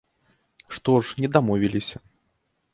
[0.77, 1.97] Што ж, не дамовіліся.